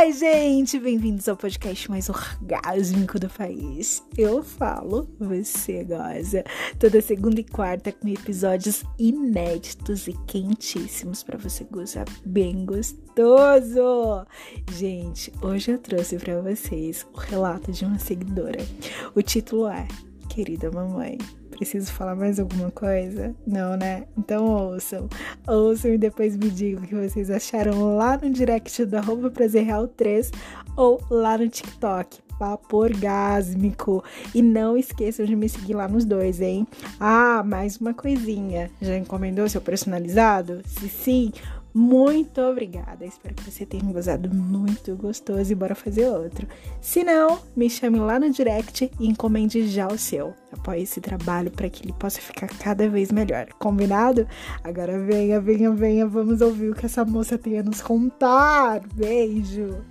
[0.00, 4.02] Ai, gente, bem-vindos ao podcast mais orgásmico do país.
[4.16, 6.42] Eu falo, você goza.
[6.78, 14.26] Toda segunda e quarta com episódios inéditos e quentíssimos para você gozar bem gostoso.
[14.72, 18.66] Gente, hoje eu trouxe para vocês o relato de uma seguidora.
[19.14, 19.86] O título é
[20.30, 21.18] Querida Mamãe.
[21.60, 23.34] Preciso falar mais alguma coisa?
[23.46, 24.04] Não, né?
[24.16, 25.10] Então ouçam.
[25.46, 29.30] Ouçam e depois me digam o que vocês acharam lá no direct do arroba
[29.62, 30.30] Real 3
[30.74, 32.20] ou lá no TikTok.
[32.38, 34.02] Papo orgásmico.
[34.34, 36.66] E não esqueçam de me seguir lá nos dois, hein?
[36.98, 38.70] Ah, mais uma coisinha.
[38.80, 40.62] Já encomendou seu personalizado?
[40.64, 41.30] Se sim,
[41.74, 43.04] muito obrigada.
[43.04, 46.46] Espero que você tenha gozado muito gostoso e bora fazer outro.
[46.80, 50.34] Se não, me chame lá no direct e encomende já o seu.
[50.52, 53.46] Apoie esse trabalho para que ele possa ficar cada vez melhor.
[53.58, 54.26] Combinado?
[54.64, 58.80] Agora venha, venha, venha, vamos ouvir o que essa moça tem a nos contar.
[58.94, 59.89] Beijo!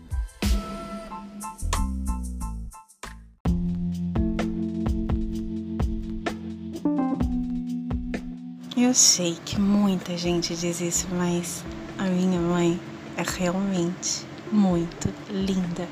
[8.90, 11.64] Eu sei que muita gente diz isso, mas
[11.96, 12.82] a minha mãe
[13.16, 15.88] é realmente muito linda.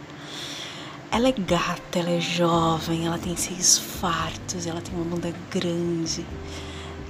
[1.11, 6.25] Ela é gata, ela é jovem, ela tem seios fartos, ela tem uma bunda grande.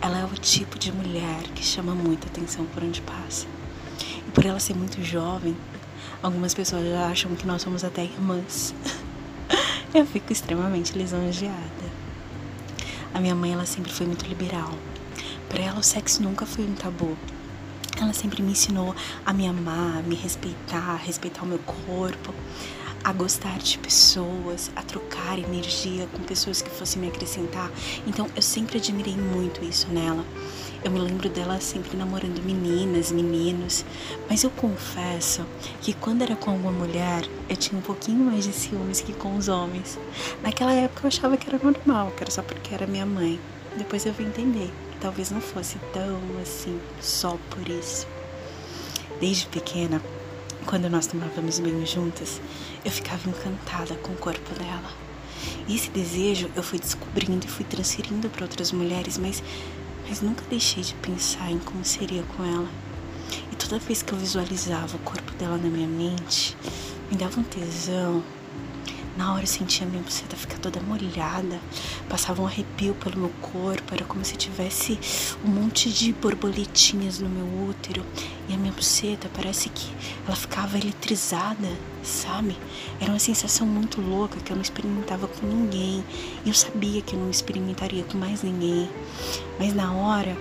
[0.02, 3.48] Ela é o tipo de mulher que chama muita atenção por onde passa.
[4.28, 5.56] E por ela ser muito jovem,
[6.22, 8.76] algumas pessoas já acham que nós somos até irmãs.
[9.96, 11.88] Eu fico extremamente lisonjeada.
[13.14, 14.74] A minha mãe, ela sempre foi muito liberal.
[15.50, 17.18] Para ela, o sexo nunca foi um tabu.
[18.00, 18.94] Ela sempre me ensinou
[19.26, 22.34] a me amar, a me respeitar, a respeitar o meu corpo,
[23.04, 27.72] a gostar de pessoas, a trocar energia com pessoas que fossem me acrescentar.
[28.06, 30.26] Então eu sempre admirei muito isso nela.
[30.84, 33.86] Eu me lembro dela sempre namorando meninas, meninos,
[34.30, 35.46] mas eu confesso
[35.82, 39.36] que quando era com alguma mulher, eu tinha um pouquinho mais de ciúmes que com
[39.38, 39.98] os homens.
[40.44, 43.40] Naquela época eu achava que era normal, que era só porque era minha mãe.
[43.78, 48.08] Depois eu vim entender talvez não fosse tão assim, só por isso.
[49.20, 50.02] Desde pequena,
[50.66, 52.42] quando nós tomávamos banho juntas,
[52.84, 54.92] eu ficava encantada com o corpo dela.
[55.68, 59.44] E esse desejo eu fui descobrindo e fui transferindo para outras mulheres, mas,
[60.08, 62.70] mas nunca deixei de pensar em como seria com ela.
[63.52, 66.56] E toda vez que eu visualizava o corpo dela na minha mente,
[67.10, 68.24] me dava um tesão,
[69.18, 71.60] na hora eu sentia a minha buceta ficar toda molhada,
[72.08, 75.00] passava um arrepio pelo meu corpo, era como se tivesse
[75.44, 78.06] um monte de borboletinhas no meu útero
[78.48, 79.92] e a minha buceta parece que
[80.26, 81.68] ela ficava eletrizada,
[82.04, 82.56] sabe?
[83.02, 86.04] Era uma sensação muito louca que eu não experimentava com ninguém.
[86.46, 88.90] E eu sabia que eu não experimentaria com mais ninguém.
[89.60, 90.38] Mas na hora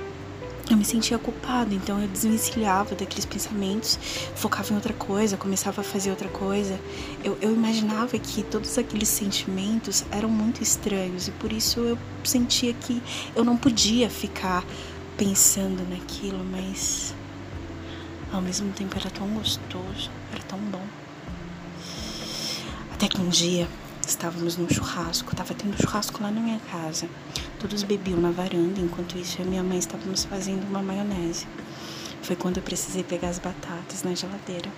[0.69, 3.99] eu me sentia culpada, então eu desvencilhava daqueles pensamentos,
[4.35, 6.79] focava em outra coisa, começava a fazer outra coisa.
[7.23, 12.75] Eu, eu imaginava que todos aqueles sentimentos eram muito estranhos e por isso eu sentia
[12.75, 13.01] que
[13.35, 14.65] eu não podia ficar
[15.17, 17.15] pensando naquilo, mas
[18.33, 20.85] ao mesmo tempo era tão gostoso, era tão bom.
[22.93, 23.69] Até que um dia
[24.07, 27.09] estávamos num churrasco, estava tendo churrasco lá na minha casa.
[27.59, 31.47] Todos bebiam na varanda, enquanto isso eu e minha mãe estávamos fazendo uma maionese.
[32.23, 34.71] Foi quando eu precisei pegar as batatas na geladeira.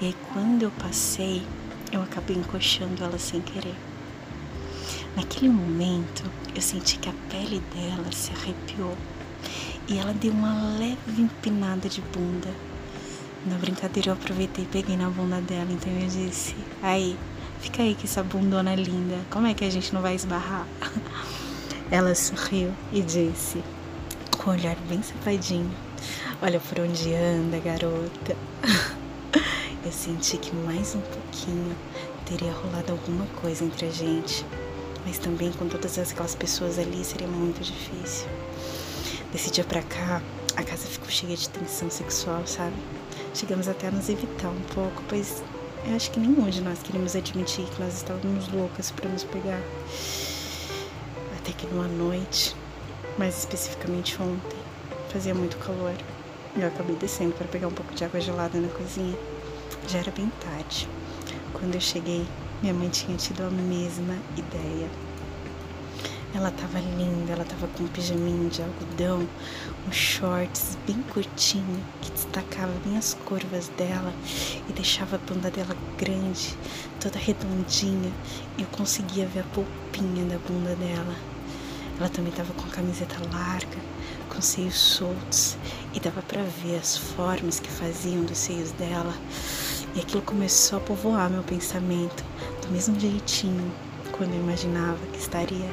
[0.00, 1.42] E aí quando eu passei,
[1.90, 3.74] eu acabei encoxando ela sem querer.
[5.16, 8.96] Naquele momento, eu senti que a pele dela se arrepiou
[9.88, 12.50] e ela deu uma leve empinada de bunda.
[13.46, 17.16] Na brincadeira, eu aproveitei e peguei na bunda dela, então eu disse: Aí,
[17.60, 20.66] fica aí com essa bundona linda, como é que a gente não vai esbarrar?
[21.88, 23.62] Ela sorriu e disse,
[24.36, 25.70] com um olhar bem safadinho:
[26.42, 28.36] Olha por onde anda, garota.
[29.84, 31.76] Eu senti que mais um pouquinho
[32.24, 34.44] teria rolado alguma coisa entre a gente,
[35.06, 38.26] mas também com todas aquelas pessoas ali seria muito difícil.
[39.30, 40.20] Desse dia pra cá,
[40.56, 42.74] a casa ficou cheia de tensão sexual, sabe?
[43.32, 45.40] Chegamos até a nos evitar um pouco, pois
[45.86, 49.62] eu acho que nenhum de nós queríamos admitir que nós estávamos loucas para nos pegar.
[51.46, 52.56] Até que numa noite,
[53.16, 54.58] mais especificamente ontem,
[55.12, 55.94] fazia muito calor.
[56.56, 59.16] Eu acabei descendo para pegar um pouco de água gelada na cozinha.
[59.86, 60.88] Já era bem tarde.
[61.52, 62.26] Quando eu cheguei,
[62.60, 64.90] minha mãe tinha tido a mesma ideia.
[66.34, 69.28] Ela tava linda, ela tava com um pijaminho de algodão,
[69.86, 74.12] um shorts bem curtinho que destacava bem as curvas dela
[74.68, 76.58] e deixava a bunda dela grande,
[77.00, 78.12] toda redondinha,
[78.58, 81.35] eu conseguia ver a polpinha da bunda dela.
[81.98, 83.78] Ela também estava com a camiseta larga,
[84.28, 85.56] com seios soltos,
[85.94, 89.14] e dava para ver as formas que faziam dos seios dela.
[89.94, 92.22] E aquilo começou a povoar meu pensamento
[92.60, 93.72] do mesmo jeitinho
[94.12, 95.70] quando eu imaginava que estaria.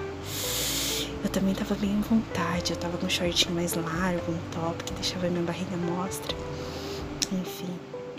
[1.23, 4.83] Eu também tava bem à vontade, eu tava com um shortinho mais largo, um top
[4.83, 6.35] que deixava minha barriga mostra.
[7.31, 7.69] Enfim,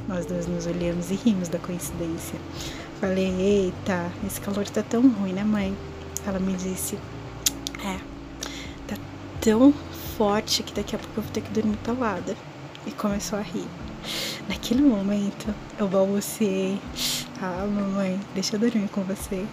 [0.09, 2.39] nós dois nos olhamos e rimos da coincidência.
[3.01, 5.77] Falei, eita, esse calor tá tão ruim, né, mãe?
[6.27, 6.99] Ela me disse,
[7.85, 7.99] é,
[8.87, 8.97] tá
[9.41, 9.73] tão
[10.17, 12.37] forte que daqui a pouco eu vou ter que dormir pelada.
[12.87, 13.67] E começou a rir.
[14.49, 16.79] Naquele momento, eu balbuciei.
[17.41, 19.47] Ah, mamãe, deixa eu dormir com você.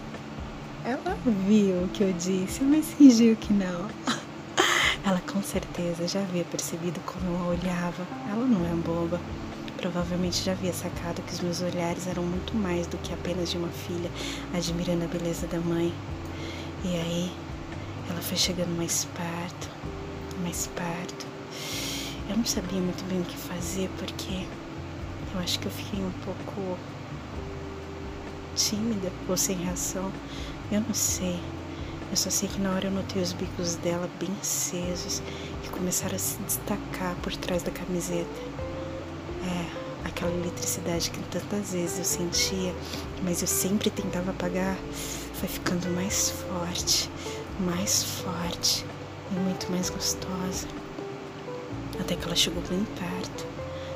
[0.84, 3.88] Ela viu o que eu disse, mas fingiu que não.
[5.04, 8.06] Ela com certeza já havia percebido como eu a olhava.
[8.30, 9.20] Ela não é boba.
[9.78, 13.56] Provavelmente já havia sacado que os meus olhares eram muito mais do que apenas de
[13.56, 14.10] uma filha
[14.54, 15.92] admirando a beleza da mãe.
[16.84, 17.32] E aí,
[18.10, 19.70] ela foi chegando mais perto,
[20.42, 21.26] mais perto.
[22.28, 24.46] Eu não sabia muito bem o que fazer porque
[25.34, 26.78] eu acho que eu fiquei um pouco
[28.54, 30.10] tímida ou sem reação.
[30.70, 31.38] Eu não sei.
[32.10, 35.22] Eu só sei que na hora eu notei os bicos dela bem acesos
[35.64, 38.28] e começaram a se destacar por trás da camiseta.
[39.44, 42.74] É, aquela eletricidade que tantas vezes eu sentia,
[43.22, 44.76] mas eu sempre tentava apagar,
[45.34, 47.10] foi ficando mais forte,
[47.60, 48.84] mais forte
[49.30, 50.66] e muito mais gostosa.
[52.00, 53.46] Até que ela chegou bem perto,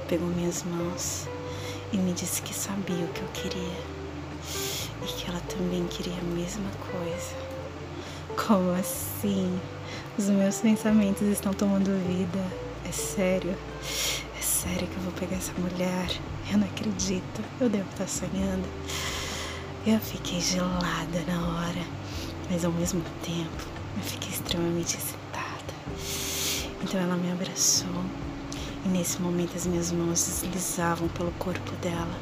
[0.08, 1.26] pegou minhas mãos
[1.92, 3.80] e me disse que sabia o que eu queria
[5.02, 7.34] e que ela também queria a mesma coisa.
[8.46, 9.58] Como assim?
[10.18, 12.44] Os meus pensamentos estão tomando vida.
[12.88, 13.56] É sério?
[14.38, 16.08] É sério que eu vou pegar essa mulher?
[16.50, 17.42] Eu não acredito.
[17.60, 18.66] Eu devo estar sonhando.
[19.86, 21.84] Eu fiquei gelada na hora,
[22.50, 23.64] mas ao mesmo tempo
[23.96, 25.74] eu fiquei extremamente excitada.
[26.82, 28.04] Então ela me abraçou
[28.84, 32.16] e nesse momento as minhas mãos deslizavam pelo corpo dela.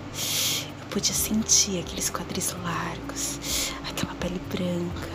[0.81, 3.38] Eu podia sentir aqueles quadris largos,
[3.88, 5.12] aquela pele branca,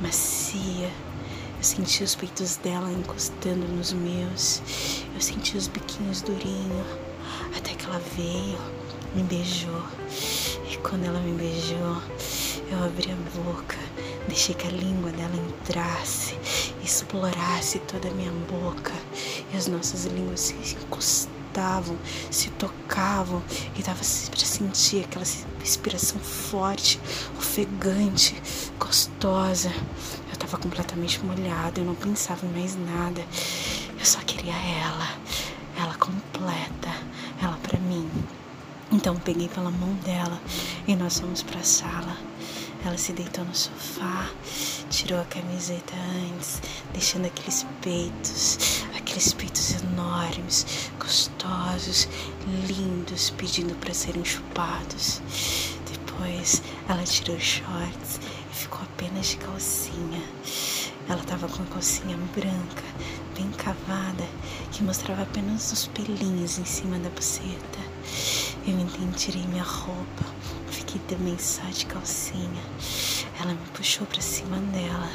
[0.00, 0.90] macia.
[1.58, 4.62] Eu senti os peitos dela encostando nos meus.
[5.14, 6.86] Eu senti os biquinhos durinhos.
[7.56, 8.58] Até que ela veio,
[9.14, 9.82] me beijou.
[10.70, 12.02] E quando ela me beijou,
[12.70, 13.78] eu abri a boca,
[14.28, 16.38] deixei que a língua dela entrasse,
[16.82, 18.92] explorasse toda a minha boca.
[19.52, 21.96] E as nossas línguas se encostavam,
[22.30, 23.42] se tocavam
[23.76, 25.24] e dava para sentir aquela
[25.60, 27.00] respiração forte,
[27.38, 28.40] ofegante,
[28.78, 29.70] gostosa.
[30.28, 33.24] Eu estava completamente molhada, eu não pensava em mais nada.
[33.98, 35.08] Eu só queria ela,
[35.78, 36.90] ela completa,
[37.40, 38.08] ela para mim.
[38.92, 40.40] Então peguei pela mão dela
[40.86, 42.16] e nós fomos para a sala.
[42.84, 44.28] Ela se deitou no sofá,
[44.90, 45.94] tirou a camiseta
[46.30, 46.60] antes,
[46.92, 50.66] deixando aqueles peitos, aqueles peitos enormes,
[50.98, 52.06] gostosos,
[52.66, 55.22] lindos, pedindo para serem chupados.
[55.90, 58.20] Depois ela tirou os shorts
[58.52, 60.22] e ficou apenas de calcinha.
[61.08, 62.84] Ela estava com a calcinha branca,
[63.34, 64.28] bem cavada,
[64.72, 67.78] que mostrava apenas os pelinhos em cima da buceta.
[68.66, 70.24] Eu então tirei minha roupa,
[70.94, 71.36] fiquei também
[71.72, 72.62] de calcinha.
[73.40, 75.10] Ela me puxou para cima dela.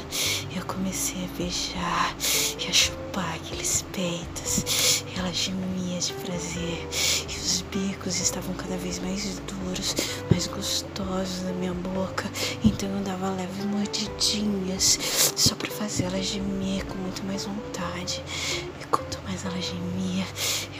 [0.54, 2.16] Eu comecei a beijar
[2.60, 5.04] e a chupar aqueles peitos.
[5.16, 6.88] Ela gemia de prazer.
[7.28, 9.94] E os bicos estavam cada vez mais duros,
[10.30, 12.30] mais gostosos na minha boca.
[12.62, 14.98] Então eu dava leves mordidinhas
[15.36, 18.22] só para fazer ela gemer com muito mais vontade.
[18.80, 20.26] E quanto mais ela gemia,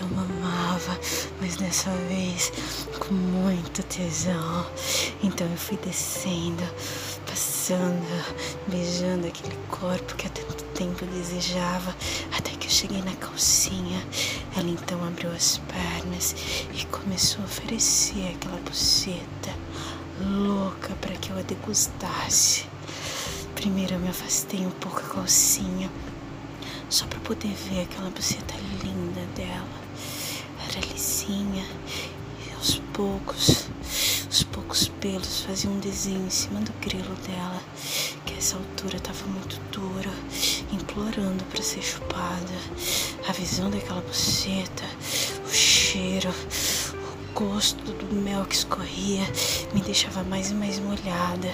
[0.00, 0.99] eu mamava,
[1.40, 2.52] mas dessa vez
[2.99, 4.66] com muito tesão.
[5.23, 6.64] Então eu fui descendo
[7.30, 8.04] passando,
[8.66, 11.95] beijando aquele corpo que há tanto tempo desejava,
[12.37, 14.04] até que eu cheguei na calcinha.
[14.57, 16.35] Ela então abriu as pernas
[16.75, 19.54] e começou a oferecer aquela buceta
[20.21, 22.66] louca para que eu a degustasse.
[23.54, 25.88] Primeiro eu me afastei um pouco a calcinha,
[26.88, 29.89] só para poder ver aquela buceta linda dela.
[30.81, 31.65] Lisinha
[32.47, 33.71] e aos poucos
[34.31, 37.61] os poucos pelos faziam um desenho em cima do grelo dela,
[38.25, 40.11] que essa altura estava muito dura,
[40.73, 42.55] implorando para ser chupada.
[43.29, 44.85] A visão daquela buceta,
[45.45, 49.27] o cheiro, o gosto do mel que escorria
[49.75, 51.53] me deixava mais e mais molhada.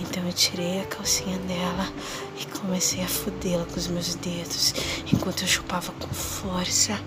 [0.00, 1.92] Então eu tirei a calcinha dela
[2.40, 4.72] e comecei a fodê-la com os meus dedos,
[5.12, 6.98] enquanto eu chupava com força.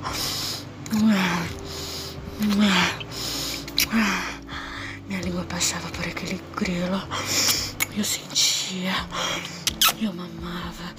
[5.07, 7.01] Minha língua passava por aquele grelo.
[7.95, 8.93] Eu sentia,
[10.01, 10.93] eu mamava.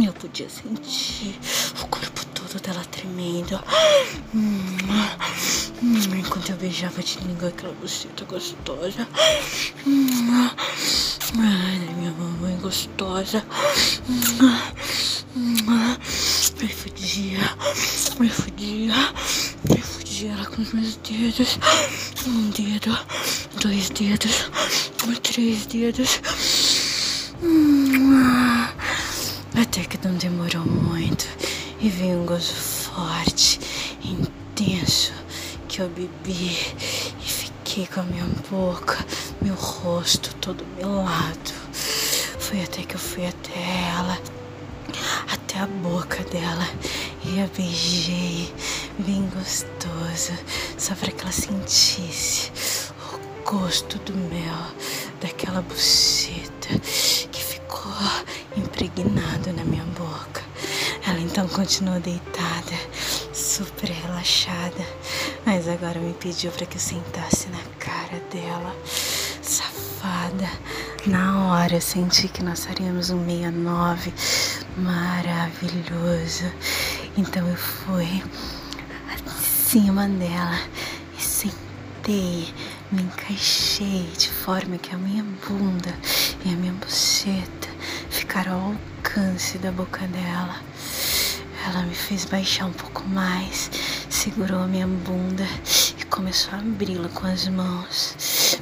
[0.00, 1.38] Eu podia sentir
[1.82, 3.60] o corpo todo dela tremendo.
[6.18, 9.06] Enquanto eu beijava de língua aquela buceta gostosa.
[11.38, 13.44] Ai, minha mamãe gostosa.
[16.60, 17.38] Me fudia,
[18.18, 18.94] me fudia,
[19.70, 21.56] me fudia ela com os meus dedos.
[22.26, 22.98] Um dedo,
[23.62, 24.50] dois dedos,
[25.22, 26.20] três dedos.
[29.54, 31.26] Até que não demorou muito
[31.80, 33.60] e veio um gozo forte,
[34.04, 35.12] intenso,
[35.68, 36.56] que eu bebi
[37.20, 38.98] e fiquei com a minha boca,
[39.40, 41.52] meu rosto todo melado.
[42.40, 43.60] Foi até que eu fui até
[43.96, 44.18] ela,
[45.58, 46.68] a boca dela
[47.24, 48.54] e a beijei
[49.00, 50.32] bem gostoso,
[50.78, 52.52] só para que ela sentisse
[53.12, 54.54] o gosto do mel
[55.20, 56.68] daquela buceta
[57.32, 57.92] que ficou
[58.56, 60.42] impregnado na minha boca.
[61.04, 62.76] Ela então continuou deitada,
[63.34, 64.86] super relaxada,
[65.44, 68.76] mas agora me pediu para que eu sentasse na cara dela.
[69.42, 70.48] Safada.
[71.06, 74.12] Na hora eu senti que nós faríamos um 69
[74.78, 76.44] maravilhoso.
[77.16, 78.22] Então eu fui
[79.68, 80.58] acima dela
[81.18, 82.54] e sentei,
[82.90, 85.94] me encaixei de forma que a minha bunda
[86.44, 87.68] e a minha buceta
[88.08, 90.56] ficaram ao alcance da boca dela.
[91.66, 93.70] Ela me fez baixar um pouco mais,
[94.08, 95.44] segurou a minha bunda
[95.98, 98.16] e começou a abri-la com as mãos.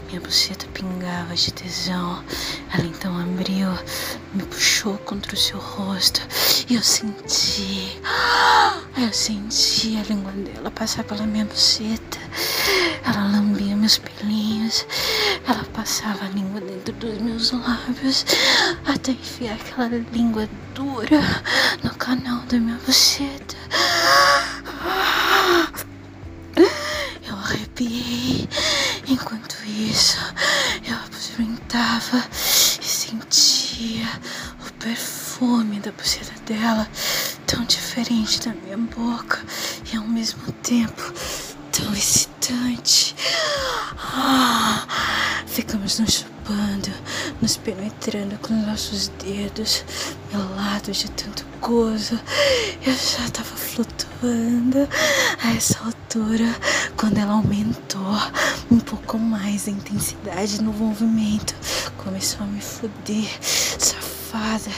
[0.09, 2.25] Minha buceta pingava de tesão.
[2.75, 3.69] Ela então abriu,
[4.37, 6.21] me puxou contra o seu rosto
[6.69, 7.99] e eu senti.
[8.99, 12.19] Eu senti a língua dela passar pela minha buceta.
[13.05, 14.87] Ela lambia meus pelinhos.
[15.49, 18.27] Ela passava a língua dentro dos meus lábios
[18.87, 21.21] até enfiar aquela língua dura
[21.83, 23.36] no canal da minha buceta.
[35.87, 36.89] Da buceta dela,
[37.47, 39.41] tão diferente da minha boca
[39.93, 41.01] e ao mesmo tempo
[41.71, 43.15] tão excitante.
[43.97, 44.85] Ah,
[45.47, 46.91] ficamos nos chupando,
[47.41, 49.85] nos penetrando com nossos dedos,
[50.33, 52.19] melados de tanto gozo.
[52.85, 54.89] Eu já tava flutuando
[55.41, 56.53] a essa altura
[56.97, 58.17] quando ela aumentou
[58.73, 61.55] um pouco mais a intensidade no movimento.
[61.97, 64.71] Começou a me foder, safada,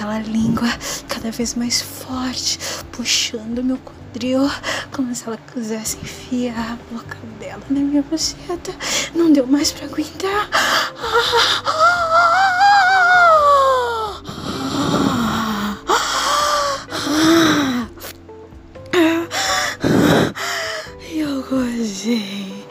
[0.00, 0.66] aquela língua
[1.08, 2.58] cada vez mais forte,
[2.90, 4.50] puxando meu quadril,
[4.90, 8.72] como se ela quisesse enfiar a boca dela na minha buceta.
[9.14, 10.48] Não deu mais pra aguentar.
[21.12, 22.66] Eu gozei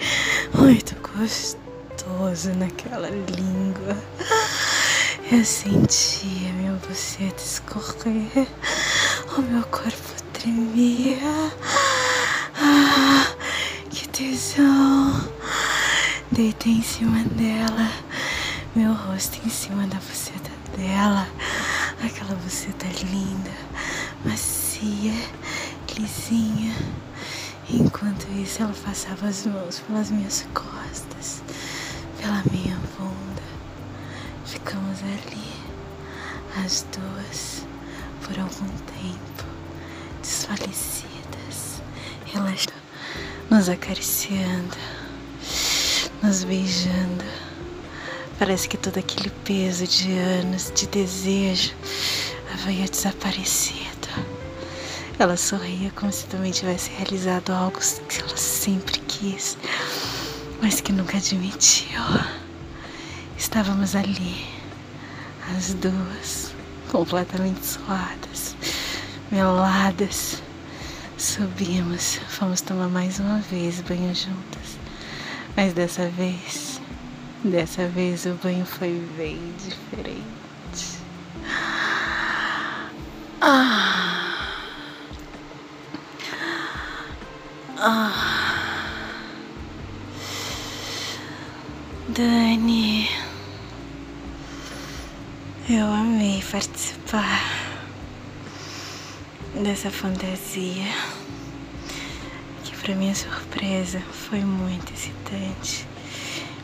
[0.56, 3.49] muito gostoso naquela língua.
[5.32, 8.48] Eu sentia minha buceta escorrer,
[9.38, 11.20] o meu corpo tremia.
[12.56, 13.28] Ah,
[13.92, 15.30] que tesão!
[16.32, 17.92] Deitei em cima dela,
[18.76, 21.28] meu rosto em cima da buceta dela.
[22.04, 23.52] Aquela buceta linda,
[24.26, 25.14] macia,
[25.96, 26.76] lisinha.
[27.70, 31.44] Enquanto isso, ela passava as mãos pelas minhas costas,
[32.20, 32.79] pela minha.
[34.70, 37.66] Ficamos ali, as duas,
[38.22, 38.70] por algum
[39.02, 39.44] tempo,
[40.22, 41.82] desfalecidas,
[42.28, 42.78] relaxando,
[43.50, 44.78] nos acariciando,
[46.22, 47.26] nos beijando.
[48.38, 51.74] Parece que todo aquele peso de anos de desejo
[52.54, 54.08] havia desaparecido.
[55.18, 59.58] Ela sorria como se também tivesse realizado algo que ela sempre quis,
[60.62, 62.00] mas que nunca admitiu.
[63.36, 64.59] Estávamos ali,
[65.56, 66.54] as duas,
[66.92, 68.56] completamente suadas,
[69.32, 70.42] meladas.
[71.18, 74.80] Subimos, fomos tomar mais uma vez banho juntas.
[75.56, 76.80] Mas dessa vez,
[77.44, 81.00] dessa vez o banho foi bem diferente.
[83.42, 84.50] Ah!
[87.82, 88.40] Ah.
[99.80, 100.94] Dessa fantasia
[102.66, 105.88] que, para minha surpresa, foi muito excitante.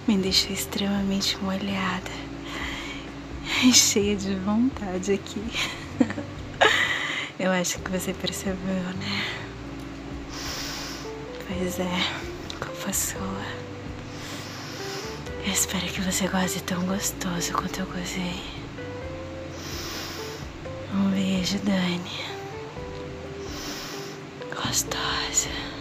[0.06, 2.12] Me deixou extremamente molhada
[3.64, 5.42] e cheia de vontade aqui.
[7.40, 9.26] Eu acho que você percebeu, né?
[11.48, 12.60] Pois é.
[12.60, 13.46] Culpa sua.
[15.46, 18.42] Eu espero que você goze tão gostoso quanto eu gozei.
[20.94, 22.35] Um beijo, Dani.
[24.76, 25.75] Gostosa.